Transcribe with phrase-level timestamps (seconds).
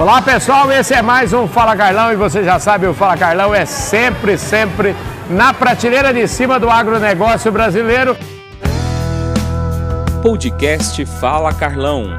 [0.00, 3.52] Olá pessoal, esse é mais um Fala Carlão e você já sabe, o Fala Carlão
[3.52, 4.94] é sempre, sempre
[5.28, 8.16] na prateleira de cima do agronegócio brasileiro.
[10.22, 12.16] Podcast Fala Carlão.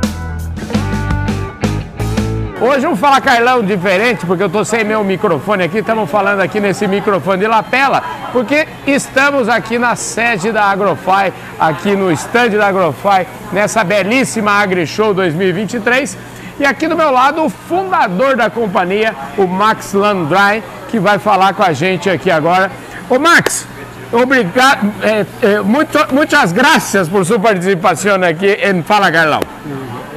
[2.60, 6.60] Hoje um Fala Carlão diferente, porque eu estou sem meu microfone aqui, estamos falando aqui
[6.60, 8.04] nesse microfone de lapela,
[8.34, 15.14] porque estamos aqui na sede da Agrofy, aqui no stand da Agrofy, nessa belíssima AgriShow
[15.14, 16.18] 2023.
[16.60, 21.54] E aqui do meu lado, o fundador da companhia, o Max Landry, que vai falar
[21.54, 22.70] com a gente aqui agora.
[23.10, 23.66] Ô Max,
[24.12, 29.40] obrigado, eh, eh, muito, muitas gracias por sua participação aqui em Fala Carlão.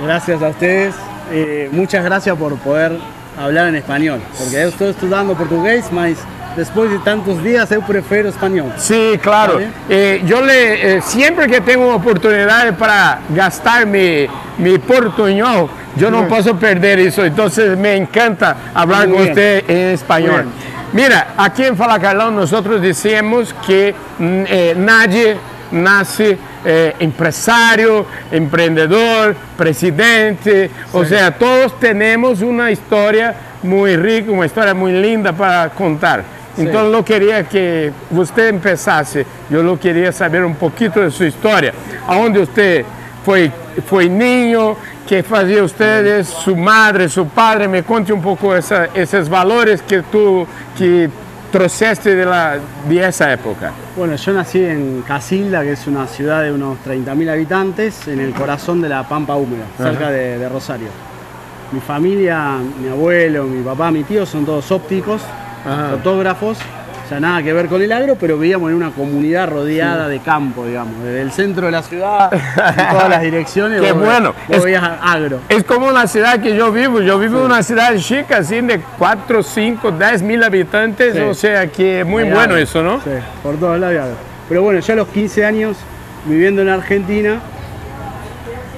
[0.02, 0.96] Gracias a ustedes,
[1.30, 2.98] eh, muchas gracias por poder
[3.38, 6.18] hablar en español, porque yo estoy estudiando portugués, mas
[6.56, 8.72] después de tantos días eu prefiro español.
[8.78, 9.60] Sí, claro.
[9.88, 14.26] Eh, yo le, eh, siempre que tengo una oportunidad para gastar mi,
[14.58, 17.24] mi portuñol, yo no puedo perder eso.
[17.24, 19.30] Entonces me encanta hablar Muy con bien.
[19.30, 20.46] usted en español.
[20.92, 25.36] Mira, aquí en Fala Carlón nosotros decimos que mm, eh, nadie
[25.70, 34.74] nace eh, empresario, emprendedor, presidente, o sea, todos tenemos una historia muy rica, una historia
[34.74, 36.24] muy linda para contar.
[36.58, 41.72] Então eu queria que você começasse, eu não queria saber um pouquinho de sua história,
[42.06, 42.84] aonde você
[43.24, 43.50] foi
[43.86, 44.76] foi ninho,
[45.12, 50.46] que fazia ustedes, sua madre, seu padre, me conte pouco essa, esses valores que tu
[50.74, 51.10] que
[51.50, 53.72] trouxeste de, la, de essa época.
[53.94, 58.32] Bueno, yo nací en Casilda, que es una ciudad de unos 30.000 habitantes, en el
[58.32, 60.88] corazón de la Pampa Húmeda, cerca de, de Rosario.
[61.72, 65.20] Mi familia, mi abuelo, mi papá, mi tío son todos ópticos,
[65.66, 65.90] Ajá.
[65.90, 66.56] fotógrafos,
[67.04, 70.20] o sea, nada que ver con el agro, pero vivíamos en una comunidad rodeada de
[70.20, 73.80] campo, digamos, desde el centro de la ciudad, en todas las direcciones.
[73.80, 74.34] Qué vos bueno.
[74.48, 75.40] vos Es- veías agro.
[75.48, 78.78] É como na cidade que eu vivo, eu vivo em uma cidade chica, assim, de
[78.98, 81.20] 4, 5, 10 mil habitantes, Sí.
[81.20, 82.62] ou seja, que muito Hay bueno agro.
[82.62, 83.00] isso, não?
[83.00, 83.10] Sí,
[83.42, 84.16] por todos lados.
[84.48, 85.76] Pero bueno, ya a los 15 años
[86.24, 87.40] viviendo en Argentina,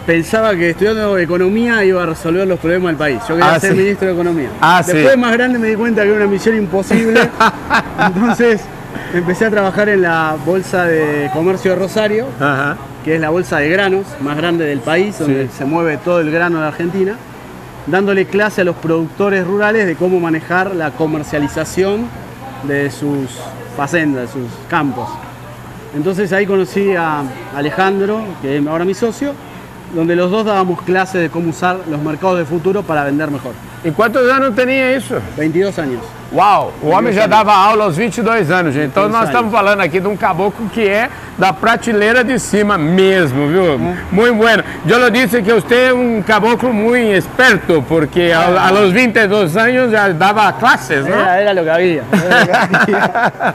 [0.07, 3.21] pensaba que estudiando economía iba a resolver los problemas del país.
[3.29, 3.79] Yo quería Ah, ser sí.
[3.79, 4.49] ministro de economía.
[4.61, 4.83] Ah.
[4.85, 7.21] Después de más grande me di cuenta que era una misión imposible.
[8.07, 8.61] Entonces
[9.15, 12.77] empecé a trabajar en la Bolsa de Comercio de Rosario, Aham.
[13.05, 16.31] que es la bolsa de granos más grande del país, donde se mueve todo el
[16.31, 17.15] grano de Argentina,
[17.87, 22.07] dándole clase a los productores rurales de cómo manejar la comercialización
[22.65, 23.29] de sus
[23.77, 25.09] facendas, de sus campos.
[25.95, 27.23] Entonces ahí conocí a
[27.55, 29.33] Alejandro, que es ahora mi socio,
[29.93, 33.53] donde los dos dábamos clases de cómo usar los mercados de futuro para vender mejor.
[33.84, 35.15] E quantos anos tinha isso?
[35.37, 36.00] 22 años.
[36.33, 38.87] Uau, o homem já dava aula aos 22 anos, gente.
[38.87, 39.28] Então 22 nós anos.
[39.28, 43.78] estamos falando aqui de um caboclo que é da prateleira de cima mesmo, viu?
[44.11, 44.65] Muito bueno.
[44.89, 49.56] Eu lhe disse que você é um caboclo muito esperto, porque a, a los 22
[49.56, 51.19] anos já dava classes, não?
[51.19, 52.05] Era, era lo que había.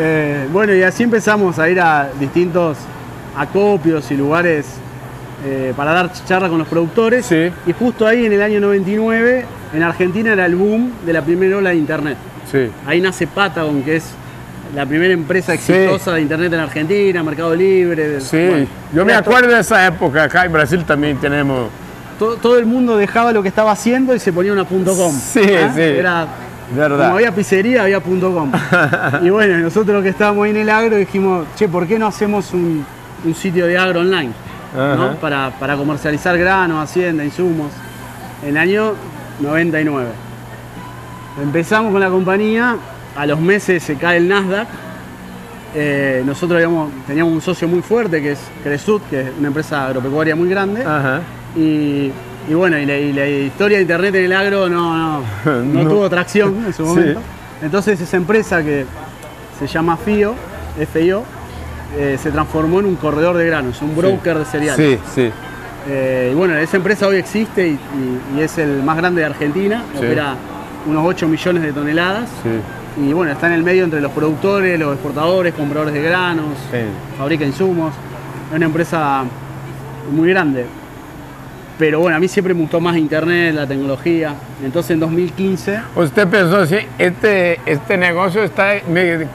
[0.00, 2.78] Eh, bueno, y así empezamos a ir a distintos
[3.36, 4.66] acopios y lugares
[5.44, 7.26] eh, para dar charla con los productores.
[7.26, 7.50] Sí.
[7.66, 9.44] Y justo ahí en el año 99,
[9.74, 12.16] en Argentina era el boom de la primera ola de Internet.
[12.50, 12.70] Sim.
[12.86, 14.04] Ahí nace Patagon, que es
[14.74, 18.08] la primera empresa exitosa de Internet en Argentina, Mercado Libre.
[18.08, 20.24] de- bueno, eu me era to- acordo dessa época.
[20.24, 21.68] Acá em Brasil também temos.
[22.18, 25.12] to- todo el mundo dejaba lo que estaba haciendo y se ponía una punto .com.
[25.12, 25.70] Sí, ¿Ah?
[25.74, 25.80] sí.
[25.80, 26.26] Era
[26.70, 27.04] Verdade.
[27.04, 28.52] Como había pizzería, había punto .com.
[29.22, 32.52] y bueno, nosotros que estábamos ahí en el agro dijimos, che, ¿por qué no hacemos
[32.52, 32.84] un,
[33.24, 34.32] un sitio de agro online?
[35.20, 37.70] Para, para comercializar granos, hacienda, insumos.
[38.42, 38.92] En el año
[39.40, 40.08] 99.
[41.42, 42.76] Empezamos con la compañía,
[43.16, 44.68] a los meses se cae el Nasdaq.
[45.74, 46.60] Eh, nosotros
[47.06, 50.84] teníamos un socio muy fuerte que es Cresut, que es una empresa agropecuaria muy grande.
[51.56, 52.10] Y,
[52.48, 55.22] y bueno, y la, y la historia de internet en el agro no, no,
[55.62, 55.88] no No.
[55.90, 56.88] tuvo tracción en su Sí.
[56.88, 57.20] momento.
[57.62, 58.84] Entonces esa empresa que
[59.58, 60.34] se llama FIO,
[60.92, 61.22] FIO,
[61.96, 64.98] eh, se transformó en un corredor de granos, un broker de cereales.
[65.14, 65.30] Sim, sim.
[65.88, 69.26] Eh, y bueno, esa empresa hoy existe y, y- y es el más grande de
[69.26, 69.98] Argentina, Sí.
[70.04, 70.34] opera
[70.86, 72.28] unos 8 millones de toneladas.
[72.42, 72.60] sim.
[73.08, 76.56] Y bueno, está en el medio entre los productores, los exportadores, compradores de granos,
[77.16, 77.94] fabrica insumos.
[78.50, 79.22] Es una empresa
[80.10, 80.66] muy grande.
[81.78, 84.34] Pero bueno, a mí siempre me gustó más internet, la tecnología.
[84.64, 89.28] Entonces en 2015, Você pensou assim, este, este negócio está me,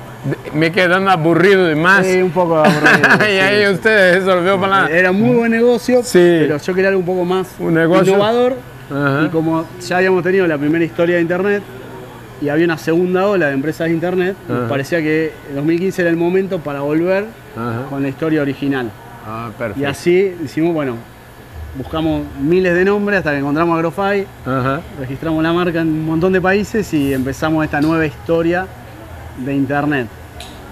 [0.54, 2.06] me quedando aburrido demais.
[2.08, 3.76] eh, un poco aburrido, e sí, aí sí.
[3.76, 4.90] você resolveu falar.
[4.92, 6.20] Era muy buen negocio, Sí.
[6.42, 8.56] pero yo quería algo un poco más Un negocio- innovador.
[8.90, 9.24] Ajá.
[9.26, 11.64] Y como ya habíamos tenido la primera historia de internet
[12.42, 14.60] y había una segunda ola de empresas de internet, Ajá.
[14.60, 17.26] nos parecía que el 2015 era el momento para volver
[17.58, 17.86] Ajá.
[17.90, 18.92] con la historia original.
[19.26, 19.90] Ah, Y perfeito.
[19.90, 20.96] así decimos, bueno,
[21.78, 24.26] buscamos miles de nombres hasta que encontramos Agrofy,
[25.00, 28.68] registramos la marca en un montón de países y empezamos esta nueva historia
[29.38, 30.08] de Internet.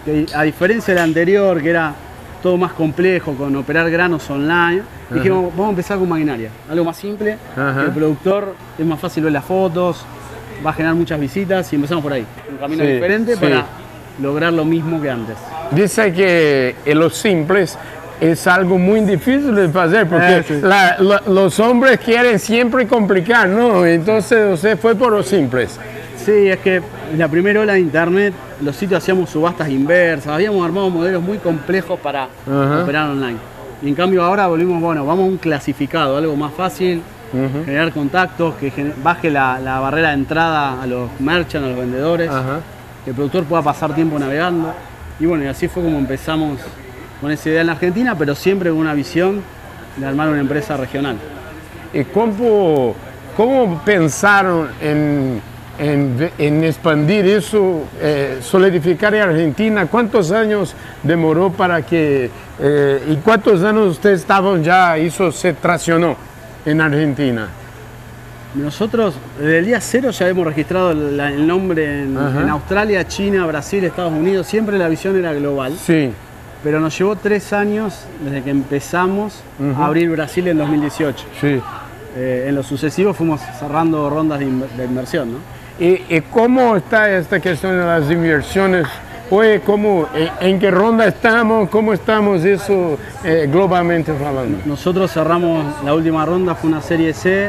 [0.05, 1.93] Que a diferencia de la anterior, que era
[2.41, 4.81] todo más complejo, con operar granos online,
[5.11, 7.81] dijimos, vamos a empezar con maquinaria, algo más simple, Ajá.
[7.81, 10.03] que el productor es más fácil ver las fotos,
[10.65, 12.25] va a generar muchas visitas y empezamos por ahí.
[12.49, 13.39] Un camino Sí, diferente sí.
[13.41, 13.65] para
[14.21, 15.35] lograr lo mismo que antes.
[15.71, 17.77] Dice que en los simples
[18.19, 20.59] es algo muy difícil de hacer porque Eh, sí.
[20.61, 23.85] la- la- los hombres quieren siempre complicar, ¿no?
[23.85, 25.79] Entonces usted fue por los simples.
[26.17, 26.81] Sí, es que
[27.17, 31.99] la primera ola de internet, los sitios hacíamos subastas inversas, habíamos armado modelos muy complejos
[31.99, 33.37] para operar online.
[33.81, 37.01] Y en cambio ahora volvimos, bueno, vamos a un clasificado, algo más fácil,
[37.65, 42.29] generar contactos, que baje la, la barrera de entrada a los merchants, a los vendedores,
[43.03, 44.73] que el productor pueda pasar tiempo navegando.
[45.19, 46.59] Y bueno, y así fue como empezamos
[47.19, 49.41] con esa idea en la Argentina, pero siempre con una visión
[49.97, 51.17] de armar una empresa regional.
[51.93, 52.95] ¿Y cómo,
[53.35, 55.41] cómo pensaron en,
[55.81, 59.87] en, en expandir eso, eh, solidificar en Argentina?
[59.87, 62.29] ¿Cuántos años demoró para que,
[62.59, 66.15] eh, y cuántos años ustedes estaban ya, eso se traccionó
[66.65, 67.47] en Argentina?
[68.53, 73.83] Nosotros desde el día cero ya hemos registrado la- el nombre en, Australia, China, Brasil,
[73.85, 74.45] Estados Unidos.
[74.47, 76.11] Siempre la visión era global, Sí.
[76.63, 79.41] pero nos llevó tres años desde que empezamos
[79.77, 81.25] a abrir Brasil en 2018.
[81.39, 81.61] Sí.
[82.17, 84.45] Eh, en lo sucesivo fuimos cerrando rondas de
[84.83, 85.31] inversión.
[85.31, 85.60] ¿no?
[85.81, 88.85] ¿Y, y cómo está esta cuestión de las inversiones?
[89.31, 90.07] Oye, ¿cómo,
[90.39, 91.69] en, qué ronda estamos?
[91.69, 94.59] ¿Cómo estamos eso eh, globalmente hablando?
[94.65, 97.45] Nosotros cerramos la última ronda, fue una serie C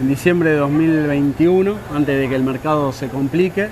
[0.00, 3.68] en, diciembre de 2021, antes de que el mercado se complique.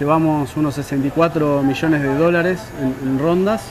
[0.00, 3.70] Llevamos unos 64 millones de dólares en, en rondas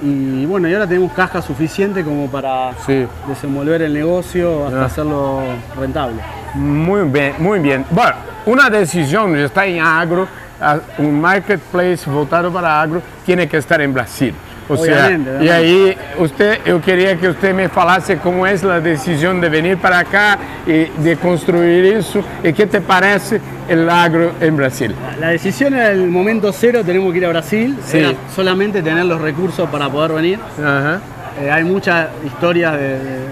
[0.00, 3.04] y bueno, y ahora tenemos caja suficiente como para Sí.
[3.28, 5.40] desenvolver el negocio hasta hacerlo
[5.78, 6.22] rentable.
[6.54, 7.84] Muy bien, muy bien.
[7.90, 8.14] Bueno,
[8.46, 10.26] una decisión está en agro,
[10.60, 14.34] a- un marketplace voltado para agro tiene que estar en Brasil.
[14.70, 18.80] O sea, Obviamente, y ahí usted, yo quería que usted me falase cómo es la
[18.80, 20.36] decisión de venir para acá
[20.66, 24.94] y de construir eso y qué te parece el agro en Brasil.
[25.18, 27.96] La decisión era el momento cero, tenemos que ir a Brasil, Sí.
[27.98, 30.38] era solamente tener los recursos para poder venir.
[30.58, 31.00] Ajá.
[31.40, 33.26] Eh, hay muchas historias de, de-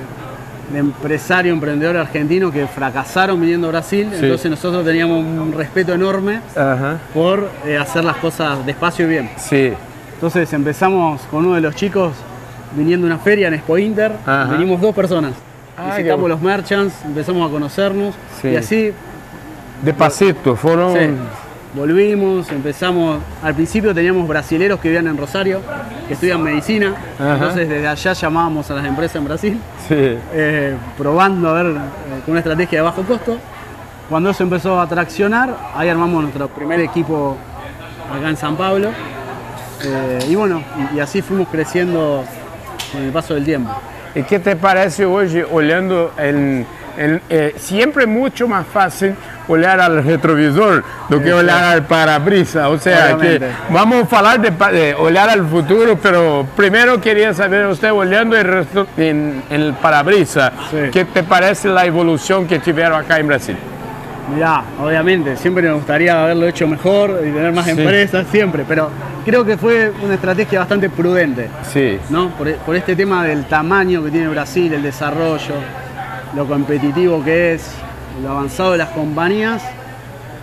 [0.73, 4.25] de empresario, emprendedor argentino que fracasaron viniendo a Brasil, Sí.
[4.25, 6.99] entonces nosotros teníamos un respeto enorme Ajá.
[7.15, 9.31] por eh, hacer las cosas despacio y bien.
[9.37, 9.73] Sí.
[10.15, 12.13] Entonces empezamos con uno de los chicos
[12.75, 14.45] viniendo a una feria en Expo Inter, Ajá.
[14.53, 15.33] venimos dos personas.
[15.79, 16.35] Ah, qué Visitamos bueno.
[16.37, 18.49] los merchants, empezamos a conocernos Sí.
[18.49, 18.93] y así
[19.83, 20.93] Despacito, fueron.
[20.95, 20.99] sí,
[21.77, 23.21] volvimos, empezamos.
[23.43, 25.61] Al principio teníamos brasileros que vivían en Rosario,
[26.09, 27.35] que estudian medicina, Ajá.
[27.35, 29.95] entonces desde allá llamábamos a las empresas en Brasil, Sí.
[30.33, 31.79] eh, probando a ver eh,
[32.25, 33.37] con una estrategia de bajo costo.
[34.09, 37.37] Cuando eso empezó a traccionar, ahí armamos nuestro primer equipo
[38.17, 38.91] acá en San Pablo.
[39.85, 40.63] Eh, y bueno,
[40.93, 42.25] y, y así fuimos creciendo
[42.93, 43.71] con el paso del tiempo.
[44.15, 46.13] ¿Y qué te parece hoy olhando
[47.57, 49.15] siempre mucho más fácil
[49.49, 52.69] olhar al retrovisor do que olhar al parabrisa?
[52.69, 53.41] O sea, que
[53.71, 59.75] vamos a hablar de, de olhar al futuro, pero primero quería saber usted olhando el
[59.81, 60.77] parabrisa, Sí.
[60.93, 63.57] ¿qué te parece la evolución que tuvieron acá en Brasil?
[64.35, 67.71] Mirá, obviamente, siempre nos gustaría haberlo hecho mejor y tener más Sí.
[67.71, 68.91] empresas, siempre, pero
[69.25, 72.31] creo que fue una estrategia bastante prudente, Sí, ¿no?
[72.31, 75.55] Por, por este tema del tamaño que tiene Brasil, el desarrollo,
[76.35, 77.71] lo competitivo que es,
[78.23, 79.63] lo avanzado de las compañías,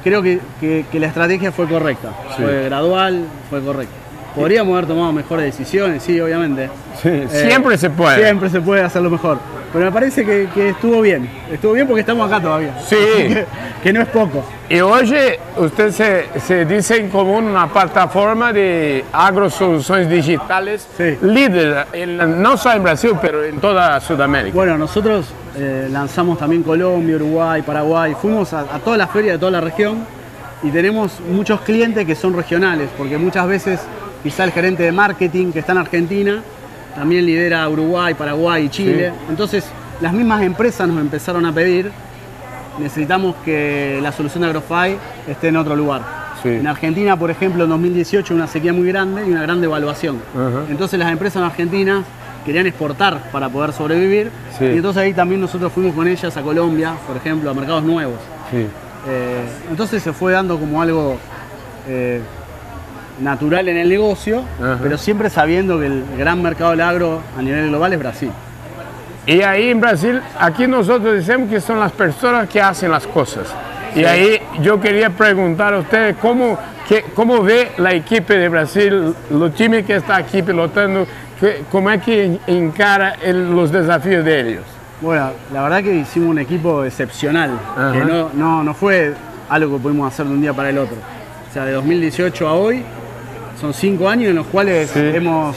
[0.04, 2.44] creo que, que- que la estrategia fue correcta, Sí.
[2.44, 3.96] fue gradual, fue correcta.
[4.36, 6.70] Podríamos haber tomado mejores decisiones, sí, obviamente.
[7.02, 8.18] sí, Eh, siempre se puede.
[8.24, 9.38] Siempre se puede hacerlo mejor.
[9.72, 11.30] Pero me parece que, que estuvo bien.
[11.52, 12.74] Estuvo bien porque estamos acá todavía.
[12.88, 12.96] Sí.
[13.84, 14.44] que, no es poco.
[14.70, 15.14] Y hoy
[15.58, 21.18] usted se, se dice como una plataforma de agrosoluciones digitales Sí.
[21.22, 24.56] líder, en- no solo en Brasil, pero en toda Sudamérica.
[24.56, 28.16] Bueno, nosotros eh, lanzamos también Colombia, Uruguay, Paraguay.
[28.20, 30.06] Fuimos a, a todas las ferias de toda la región
[30.64, 33.80] y tenemos muchos clientes que son regionales, porque muchas veces
[34.24, 36.42] quizá el gerente de marketing que está en Argentina
[36.96, 39.10] también lidera Uruguay, Paraguay y Chile.
[39.10, 39.26] Sí.
[39.30, 39.66] Entonces,
[40.02, 41.92] las mismas empresas nos empezaron a pedir,
[42.80, 46.02] necesitamos que la solución de Agrofy esté en otro lugar.
[46.42, 46.50] Sí.
[46.50, 50.20] En Argentina, por ejemplo, en 2018 una sequía muy grande y una gran devaluación.
[50.70, 52.04] Entonces las empresas en Argentina
[52.46, 54.66] querían exportar para poder sobrevivir Sí.
[54.66, 58.20] y entonces ahí también nosotros fuimos con ellas a Colombia, por ejemplo, a mercados nuevos.
[58.52, 58.68] Sí.
[59.08, 61.18] Eh, entonces se fue dando como algo
[61.88, 62.22] eh,
[63.22, 64.80] natural en el negocio, Ajá.
[64.82, 68.32] pero siempre sabiendo que el gran mercado del agro a nivel global es Brasil.
[69.26, 73.48] Y ahí en Brasil, aquí nosotros decimos que son las personas que hacen las cosas.
[73.96, 76.58] Y ahí yo quería preguntar a ustedes cómo,
[76.90, 81.06] que, cómo ve la equipe de Brasil, los times que está aquí pilotando,
[81.72, 84.64] cómo es que encara el- los desafíos de ellos.
[85.02, 87.92] Bueno, la verdad que hicimos un equipo excepcional, Ajá.
[87.92, 89.14] que no, no, no fue
[89.50, 90.96] algo que pudimos hacer de un día para el otro.
[91.50, 92.84] O sea, de 2018 a hoy
[93.60, 95.00] son cinco años en los cuales Sí.
[95.00, 95.56] hemos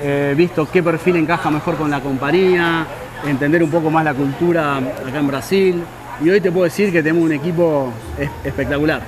[0.00, 2.86] eh, visto qué perfil encaja mejor con la compañía,
[3.26, 5.82] entender un poco más la cultura acá en Brasil.
[6.24, 9.00] Y hoy te puedo decir que tenemos un equipo es- espectacular,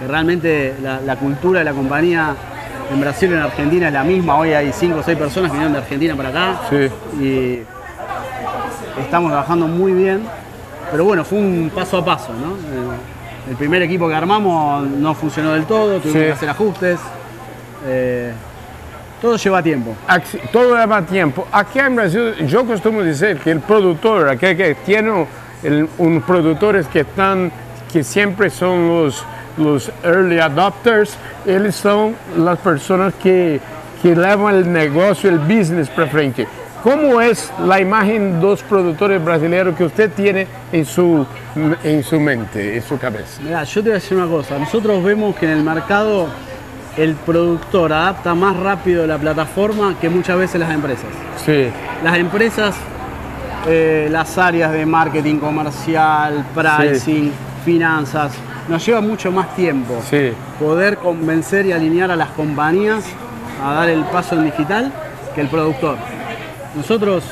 [0.00, 2.34] que realmente la, la cultura de la compañía
[2.92, 4.36] en Brasil y en Argentina es la misma.
[4.38, 6.88] Hoy hay cinco o seis personas que vienen de Argentina para acá Sí.
[7.22, 7.62] y
[9.00, 10.22] estamos trabajando muy bien,
[10.90, 12.52] pero bueno, fue un paso a paso, ¿no?
[12.54, 12.96] Eh,
[13.50, 16.26] El primer equipo que armamos no funcionó del todo, tuvimos Sí.
[16.26, 16.98] que hacer ajustes.
[17.88, 18.32] eh,
[19.22, 19.94] todo lleva tiempo.
[20.52, 21.46] Todo lleva tiempo.
[21.52, 25.26] Aquí en Brasil, yo costumo decir que el productor, aquel que tiene
[25.98, 27.52] un productores que están,
[27.92, 29.24] que siempre son los,
[29.56, 33.60] los early adopters, ellos son las personas que,
[34.02, 36.46] que llevan el negocio, el business para frente.
[36.82, 41.26] ¿Cómo es la imagen de los productores brasileños que usted tiene en su,
[41.82, 43.42] en su mente, en su cabeza?
[43.42, 44.56] Mirá, yo te voy a decir una cosa.
[44.58, 46.28] Nosotros vemos que en el mercado
[46.96, 51.06] el productor adapta más rápido la plataforma que muchas veces las empresas.
[51.44, 51.68] Sí,
[52.04, 52.76] Las empresas,
[53.66, 57.32] eh, las áreas de marketing comercial, pricing,
[57.64, 58.32] finanzas,
[58.68, 63.04] nos lleva mucho más tiempo sí, poder convencer y alinear a las compañías
[63.64, 64.92] a dar el paso en digital
[65.34, 65.96] que el productor.
[66.74, 67.24] Nosotros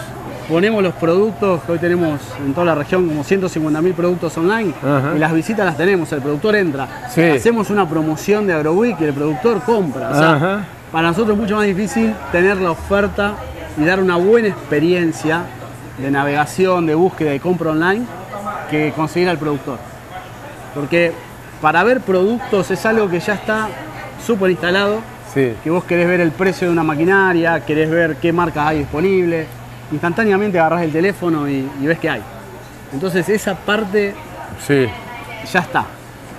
[0.48, 5.12] ponemos los productos, que hoy tenemos en toda la región como 150.000 productos online, Ajá.
[5.16, 7.08] y las visitas las tenemos, el productor entra.
[7.10, 7.22] Sí.
[7.22, 10.10] Hacemos una promoción de AgroWeek y el productor compra.
[10.10, 13.34] O sea, para nosotros es mucho más difícil tener la oferta
[13.76, 15.42] y dar una buena experiencia
[15.98, 18.04] de navegación, de búsqueda y compra online
[18.70, 19.78] que conseguir al productor.
[20.74, 21.12] Porque
[21.64, 23.68] para ver productos es algo que ya está
[24.22, 25.00] súper instalado,
[25.32, 25.54] sí.
[25.64, 29.46] que vos querés ver el precio de una maquinaria, querés ver qué marcas hay disponibles,
[29.90, 32.22] instantáneamente agarrás el teléfono y, y ves qué hay.
[32.92, 34.12] Entonces esa parte
[34.66, 34.86] Sí,
[35.50, 35.86] ya está.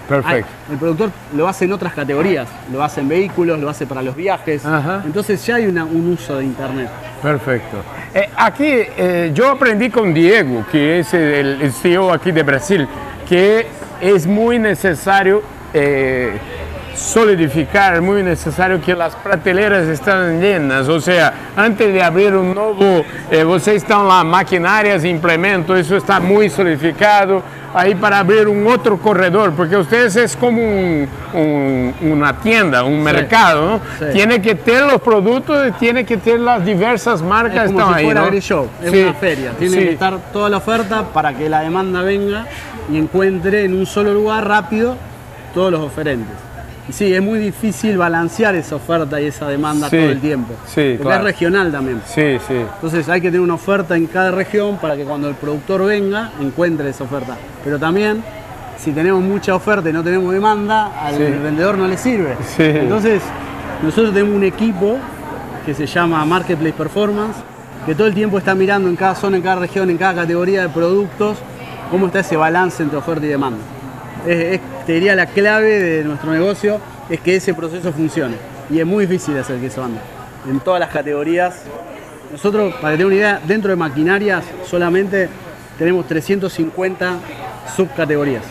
[0.07, 0.47] perfecto.
[0.69, 4.03] Hay- el productor lo hace en otras categorías, lo hace en vehículos, lo hace para
[4.03, 4.63] los viajes.
[4.63, 5.01] Ajá.
[5.07, 6.87] Entonces ya hay una- un uso de internet.
[7.23, 7.77] Perfecto.
[8.13, 12.87] Eh, aquí eh, yo aprendí con Diego, que es el, el CEO aquí de Brasil,
[13.27, 13.65] que
[14.01, 15.41] es muy necesario
[15.73, 16.37] eh,
[16.95, 20.87] solidificar, muy necesario que las prateleras estén llenas.
[20.87, 26.19] O sea, antes de abrir un nuevo, eh, vocês están las maquinarias, implementos, eso está
[26.19, 27.43] muy solidificado.
[27.73, 33.03] Ahí para abrir un otro corredor, porque ustedes es como un- un- una tienda, un
[33.03, 33.81] mercado, ¿no?
[33.99, 34.05] Sí.
[34.13, 37.99] Tiene que tener los productos tiene que tener las diversas marcas Es como están si
[37.99, 38.27] ahí, fuera ¿no?
[38.27, 39.51] Grishow, es Sí, una feria.
[39.59, 42.45] Tiene que estar toda la oferta para que la demanda venga
[42.91, 44.95] y encuentre en un solo lugar rápido
[45.53, 46.35] todos los oferentes.
[46.87, 50.53] Y sí, es muy difícil balancear esa oferta y esa demanda Sí, todo el tiempo.
[50.67, 51.17] sí, porque claro.
[51.17, 52.01] es regional también.
[52.05, 52.53] Sí, sí.
[52.75, 56.29] Entonces hay que tener una oferta en cada región para que cuando el productor venga
[56.39, 57.35] encuentre esa oferta.
[57.63, 58.23] Pero también,
[58.77, 61.23] si tenemos mucha oferta y no tenemos demanda, al Sí.
[61.23, 62.35] vendedor no le sirve.
[62.55, 62.61] Sí.
[62.63, 63.23] Entonces,
[63.81, 64.97] nosotros tenemos un equipo
[65.65, 67.37] que se llama Marketplace Performance,
[67.87, 70.61] que todo el tiempo está mirando en cada zona, en cada región, en cada categoría
[70.61, 71.37] de productos,
[71.91, 73.59] cómo está ese balance entre oferta y demanda.
[74.25, 78.35] Es, es, te diría la clave de nuestro negocio es que ese proceso funcione.
[78.69, 79.99] Y es muy difícil hacer que eso ande.
[80.49, 81.61] En todas las categorías
[82.31, 85.29] nosotros, para que tengan una idea, dentro de maquinarias solamente
[85.77, 87.17] tenemos 350
[87.75, 88.43] subcategorías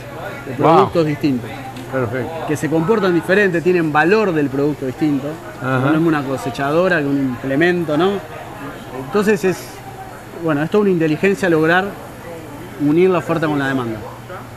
[0.46, 0.74] de Wow.
[0.74, 1.50] productos distintos,
[1.90, 2.46] Perfecto.
[2.46, 5.26] que se comportan diferente, tienen valor del producto distinto.
[5.60, 5.90] Ajá.
[5.90, 8.12] No es una cosechadora que un implemento, ¿no?
[9.06, 9.58] Entonces es,
[10.42, 11.86] bueno, es toda una inteligencia lograr
[12.80, 13.98] unir la oferta con la demanda.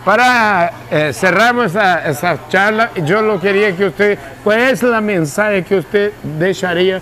[0.06, 5.76] Para eh, cerramos esa, charla, yo lo quería que usted, ¿cuál es la mensaje que
[5.78, 7.02] usted dejaría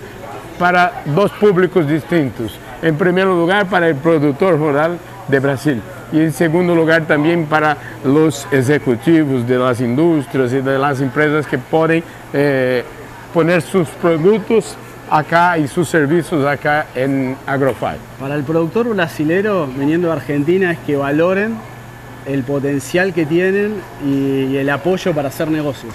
[0.57, 2.59] para dos públicos distintos?
[2.81, 5.81] En primer lugar, para el productor rural de Brasil
[6.11, 11.47] y en segundo lugar también para los ejecutivos de las industrias y de las empresas
[11.47, 12.03] que pueden
[12.33, 12.83] eh,
[13.33, 14.77] poner sus productos
[15.09, 17.97] acá y sus servicios acá en Agrofy.
[18.19, 21.55] Para el productor brasilero viniendo de Argentina es que valoren
[22.25, 25.93] el potencial que tienen y, y el apoyo para hacer negocios.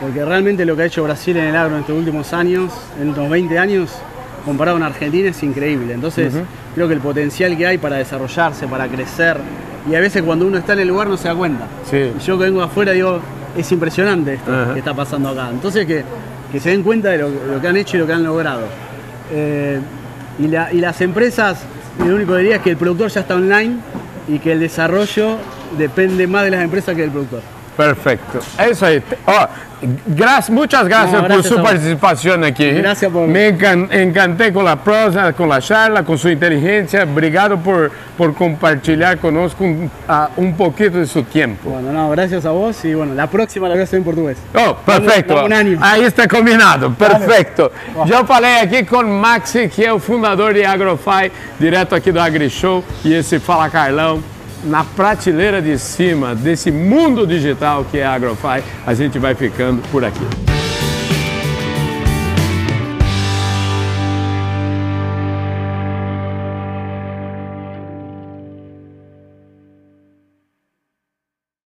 [0.00, 3.10] Porque realmente lo que ha hecho Brasil en el agro en estos últimos años, en
[3.10, 3.90] estos 20 años,
[4.44, 5.94] comparado con Argentina, es increíble.
[5.94, 6.34] Entonces,
[6.74, 9.38] creo que el potencial que hay para desarrollarse, para crecer,
[9.90, 11.66] y a veces cuando uno está en el lugar no se da cuenta.
[11.88, 12.12] Sí.
[12.16, 13.20] Y yo que vengo afuera digo,
[13.56, 15.50] es impresionante esto que está pasando acá.
[15.50, 16.04] Entonces, que,
[16.54, 18.62] que se den cuenta de lo, que han hecho y lo que han logrado.
[19.32, 19.80] Eh,
[20.38, 21.64] y, y las empresas
[21.98, 23.78] lo único que diría es que el productor ya está online
[24.28, 25.36] y que el desarrollo
[25.76, 27.42] depende más de las empresas que del productor.
[27.76, 28.38] Perfecto.
[28.58, 29.02] Eso ahí.
[29.26, 29.46] Oh,
[30.06, 32.70] gracias, muchas gracias, No, gracias por su participación aquí.
[32.70, 37.02] Gracias por- Me encan- encanté con la prosa, con la charla, con su inteligencia.
[37.02, 39.90] Obrigado por, por compartir conosco un,
[40.36, 41.70] un poquito de su tiempo.
[41.70, 44.38] Bueno, no, gracias a vos y bueno, la próxima la voy a hacer en portugués.
[44.54, 45.34] Oh, perfeito.
[45.34, 45.78] Dá um aninho.
[45.82, 47.72] Aí está combinado, perfeito.
[48.06, 52.84] Já falei aqui com Maxi, que é o fundador de Agrofy, direto aqui do AgriShow,
[53.04, 54.22] e esse Fala Carlão,
[54.64, 59.82] na prateleira de cima desse mundo digital que é a Agrofy, a gente vai ficando
[59.90, 60.63] por aqui.